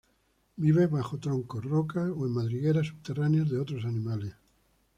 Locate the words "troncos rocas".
1.19-2.09